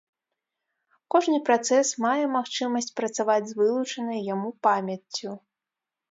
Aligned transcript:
Кожны 1.15 1.37
працэс 1.49 1.91
мае 2.05 2.23
магчымасць 2.37 2.89
працаваць 2.99 3.43
з 3.51 3.59
вылучанай 3.59 4.19
яму 4.33 4.49
памяццю. 4.69 5.31